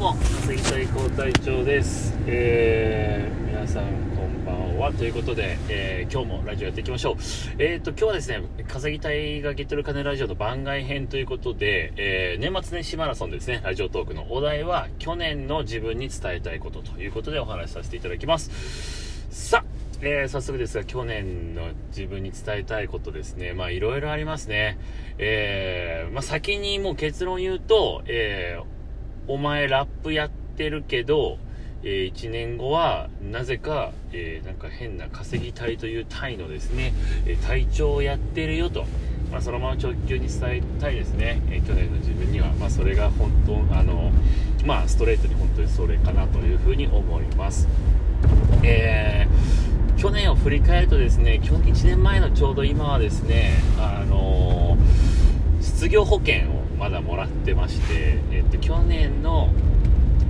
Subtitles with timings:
[0.00, 3.84] も稼ぎたい高隊長です、えー、皆さん
[4.16, 4.90] こんばんは。
[4.94, 7.16] ということで、えー今日もラジオやっていきましょう。
[7.58, 19.28] えっ、と今日はですね稼ぎたいがゲットる金ラジオの番外編ということで、えー年末年始マラソンですねラジオトークのお題は去年の自分に伝えたいことということでお話しさせていただきます。
[19.30, 19.64] さあ
[20.00, 23.52] えー早速ですが去年の自分に伝えたいことですね。
[23.52, 24.78] まあいろいろありますね。
[25.18, 28.79] えーまあ先にもう結論言うと、えー
[29.30, 31.38] お前ラップやってるけど、
[31.84, 36.92] え1年後はなぜか、えーなんか変な稼ぎたいというタイのですね、
[37.26, 38.86] えー隊長をやってるよと、
[39.30, 44.10] まあ、そのまま直球に伝えたいですね、えー去年の自分には、まあ、それが本当あの
[44.66, 47.68] まあストレートに本当にそれかなというふうに思います。
[48.64, 49.28] え
[49.96, 54.69] 去年を振り返るとですね去1年前のちょうど今はですねあの
[55.80, 59.48] 失業保険をまだもらってまして、えっと、去年の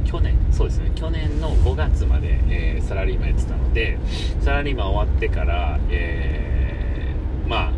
[0.04, 3.98] 去年そうですね去年の5月まで、えーサラリーマンやってたので
[4.42, 7.72] サラリーマン終わってから、えーまあ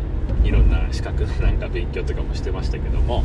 [0.47, 3.23] いろんな資格のなんか勉強とかもしてましたけども、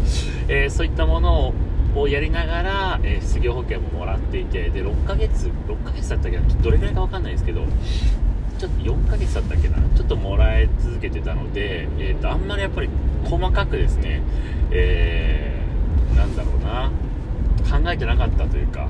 [0.49, 1.55] えーそういったものを
[1.95, 7.65] をやりながら、え失業保険ももらっていてで6ヶ月6ヶ月だったけなちょっとどれぐらいか分かんないですけど
[8.59, 9.79] ちょっと4ヶ月だったっけな。
[9.97, 12.89] ちょっともらい続けてたので、えー、とあんまりやっぱり
[13.25, 14.21] 細かくですね、
[14.71, 16.91] えーなんだろうな。
[17.69, 18.89] 考えてなかったというか、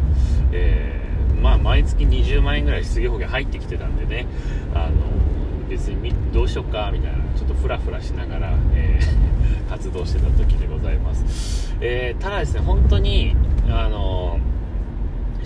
[0.53, 1.09] えー
[1.41, 4.27] まあ毎月20万円ぐらい失業保険入ってきてたんでね
[4.75, 9.29] あの別にみどうしよっかみたいなちょっとフラフラしながら、えー
[9.69, 13.37] 活動してた時でございます、えーただですね本当に
[13.69, 14.41] あの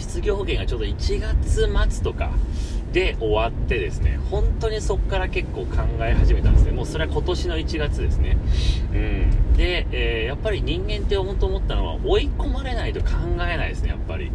[0.02, 2.30] 失業保険がちょうど1月末とか
[2.92, 6.72] で終わってですね本当にそこから結構考え始めたんですね。
[6.72, 8.36] もうそれは今年の1月ですね。
[8.92, 9.56] うん。
[9.56, 14.26] で、えーやっぱり人間って本当思ったのは追い込まれないと考えないですねやっぱり。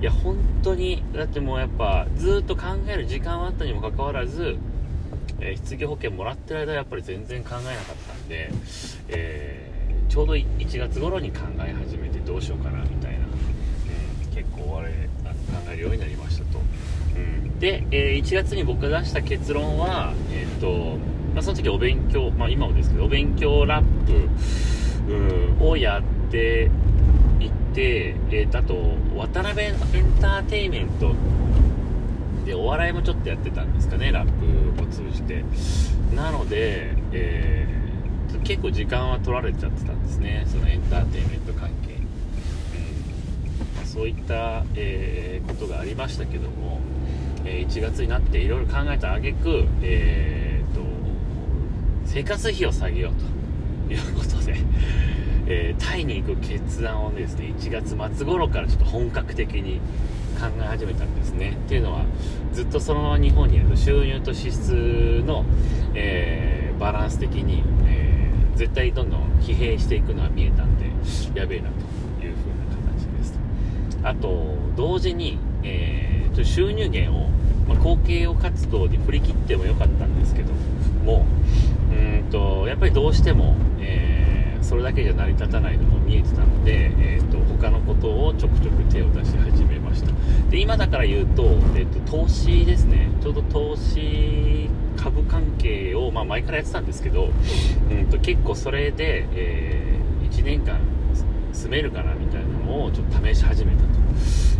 [0.00, 4.56] いや本当にだってもうやっぱずっと考える時間はあったにもかかわらず、
[5.40, 8.50] えー失業保険もらってる間はやっぱり全然考えなかったんで、
[9.08, 9.74] えー
[10.08, 15.34] ちょうど1月頃に考え始めてどうしようかなみたいな、うん、結構あれあ考
[15.72, 16.60] えるようになりましたと、
[17.16, 20.98] うん、で、えー1月に僕が出した結論はえっ、と、
[21.34, 23.84] まあ、その時お勉強、まあ、今もですけどお勉強ラッ
[25.58, 26.70] プ、をやって
[27.40, 28.74] いて、えーあと
[29.16, 29.74] 渡辺エン
[30.20, 31.14] ターテインメント
[32.44, 35.42] でお笑いもちょっとやってたんですかねラップを通じて。
[36.14, 37.84] なので、えー
[38.42, 41.94] 結構時間は取られちゃってたんですねそのエンターテインメント関係。
[41.94, 42.06] に、うん。
[43.78, 46.80] まそういった、えーことがありましたけども、
[47.44, 50.80] えー1月になっていろいろ考えた挙句えーと
[52.06, 54.56] 生活費を下げようということで、
[55.46, 59.80] えータイに行く決断をですね1月末頃からちょっと本格的に
[60.40, 61.50] 考え始めたんですね。
[61.50, 62.04] っていうのは
[62.52, 65.44] ずっとそのまま日本にいると収入と支出の、
[65.94, 68.14] えーバランス的に、えー
[68.56, 70.84] 絶対どんどん疲弊していくのは見えたんで
[71.34, 71.74] やべえなと
[72.24, 73.38] いう風な形です
[74.04, 76.03] あと同時に、え
[76.42, 77.28] 収入源を、
[77.68, 80.52] まあ、後継を活動に振り切ってもよかったんですけど
[81.04, 81.26] も
[81.92, 84.24] うんとやっぱりどうしても、えー
[84.64, 90.10] それだけじゃ成り立たないのも見えてたので、えー、と他のことをちょくちょく手を出し始めました。
[90.50, 91.44] で今だから言うと,、
[91.76, 93.10] えー、と投資ですね。
[93.22, 97.28] ちょうど投資株関係を、まあ、前からやってたんですけど、
[97.90, 99.98] うん、と結構それで、え
[100.30, 100.78] 1年間
[101.52, 102.46] 住めるかなみたいな
[102.78, 103.82] のをちょっと試し始めた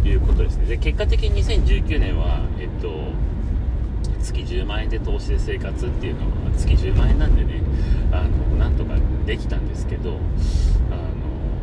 [0.02, 0.66] ということですね。
[0.66, 2.88] で結果的に2019年はえっと
[4.20, 6.26] 月10万円で投資で生活っていうのは
[6.56, 7.60] 月10万円なんでね
[8.10, 8.94] あのなんとか
[9.26, 10.18] できたんですけどあの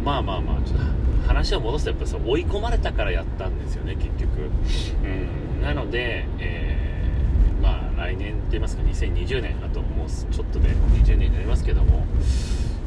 [0.04, 4.50] まあまあまあちょっと話を戻すとやっぱそう追い込まれたからやったんですよね結局、
[5.04, 6.82] うん、なので、えー
[7.62, 12.06] まあ来年と言いますか2020年あともうちょっとで20年になりますけども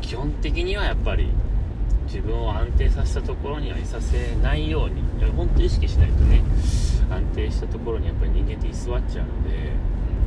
[0.02, 1.28] 基本的にはやっぱり
[2.14, 5.02] 自分を安定させたところにはいさせないように。
[5.36, 6.42] 本当意識しないとね
[7.10, 9.72] 安定したところにやっぱり人間って居座っちゃうので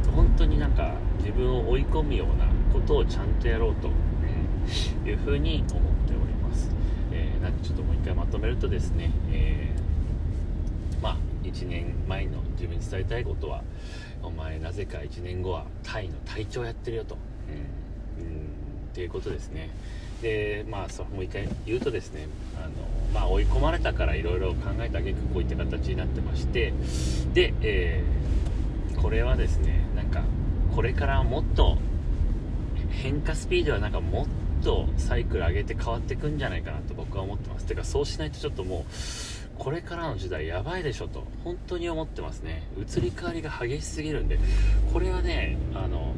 [0.06, 6.70] うん本当になんか自分を追い込むようなことをちゃんとやろうと、うんいうふうに思っております、
[7.14, 13.64] えーなんでちょっともう一回まとめるとですね、えーまあ1年前の自分に伝えたいことは
[14.22, 17.18] お前なぜか1年後はタイの隊長やってるよと、
[18.18, 18.24] うん。
[18.24, 18.50] うん、
[18.98, 19.70] っていうことですね。
[20.24, 22.72] でまあそもう一回言うとですねあの、
[23.14, 26.74] まあ、追い込まれたからいろいろ考えた挙句こういった形になってまして
[27.34, 28.28] で、えー
[28.98, 30.24] これはですねなんか
[30.76, 31.78] これからもっと
[32.90, 37.66] 変化スピードはなんかもっとサイクル上げて変わっていくんじゃないかなと僕は思ってます。
[37.66, 38.84] てかそうしないとちょっともう
[39.58, 42.64] これからの時代やばいでしょと本当に思ってますね。
[42.78, 44.40] 移り変わりが激しすぎるんで
[44.92, 46.14] これはねあの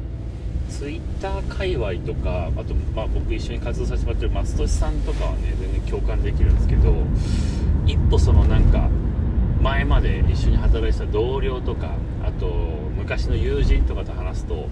[0.70, 6.94] ツイッター界隈とかあと、まあ、僕一緒に活動させてもらってる松俊さんとかはね全然共感できるんですけど
[7.86, 8.88] 一歩そのなんか
[9.60, 11.90] 前まで一緒に働いてた同僚とか
[12.24, 12.46] あと
[12.96, 14.68] 昔の友人とかと話すと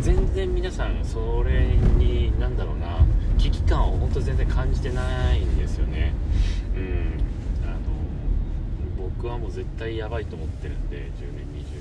[0.00, 1.64] 全然皆さんそれ
[1.98, 3.04] に何だろうな
[3.38, 6.12] 危機感を本当全然感じてないんですよね。
[6.76, 7.20] うん。
[7.64, 11.79] あの僕はもう絶対やばいと思ってるんで10年20年、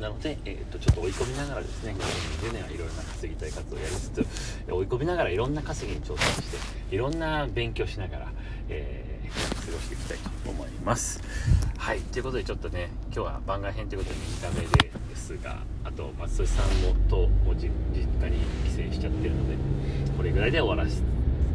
[0.00, 1.94] なので、えー、とちょっと追い込みながらですね
[2.40, 4.26] 2020年はいろいろな稼ぎたい活動をやりつつ
[4.68, 6.50] 追い込みながらいろんな稼ぎに挑戦し
[6.90, 8.32] ていろんな勉強しながら、
[8.68, 11.20] えー過ごしていきたいと思います。
[11.78, 19.56] はいということでちょっとね今日は番外編ということで短めでですがあと松戸さんもとも実家に帰省しちゃってるので
[20.16, 21.02] これぐらいで終わらせ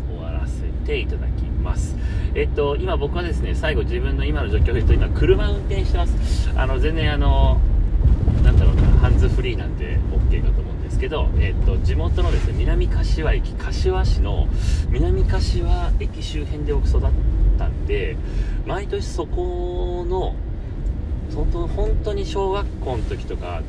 [0.08, 1.96] 終わらせていただきます。
[2.36, 6.50] えっと今僕はですね最後自分の今の状況を言うと今車運転してます。
[6.56, 7.60] あの全然あの
[8.60, 14.48] なんだろうなハンズフリーなんで OK かと思うんですけど、えーと、地元のですね南柏駅柏市の
[14.90, 17.02] 南柏駅周辺で僕育っ
[17.58, 18.18] たんで
[18.66, 20.36] 毎年そこの
[21.34, 23.62] 本当本当に小学校の時とか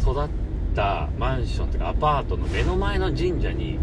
[0.00, 0.28] 育っ
[0.74, 3.78] たマンションとかアパートの目の前の神社に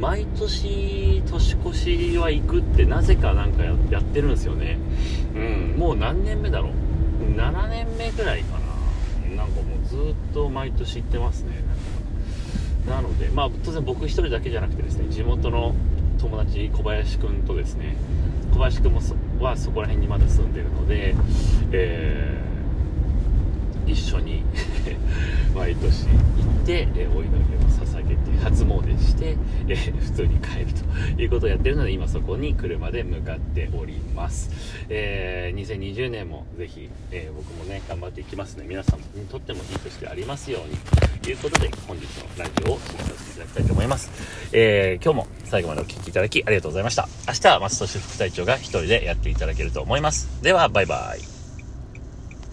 [0.00, 4.78] 毎年年越しは行くってなぜかなんかやってるんですよね。
[5.34, 6.72] うんもう何年目だろう。
[7.36, 8.64] 7年目ぐらいかな。
[9.36, 11.52] なんかもうずっと毎年行ってますね。
[12.88, 15.74] なのでまあ当然僕1人だけじゃなくてですね地元の
[16.18, 17.96] 友達小林くんとですね
[18.52, 19.00] 小林くんも
[19.40, 21.14] はそこら辺にまだ住んでるので、
[21.72, 24.42] えー、一緒に
[25.54, 27.63] 毎年行って、えー、お祈りを
[28.44, 29.36] 初詣して、
[29.68, 30.66] えー、普通に帰る
[31.16, 34.50] ということをやってるので今そこに車で向かっております、
[34.88, 40.76] えー、2020年もぜひ、え僕もね頑張っていきますので皆さんにとってもいい年でありますように
[41.22, 44.10] ということで本日のラジオを締めさせていただきたいと思います、
[44.52, 47.08] え今日も最後までお聴きいただきありがとうございました。
[47.28, 50.42] 明日は松戸市副隊長が一人でやっていただけると思います。
[50.42, 51.33] ではバイバイ。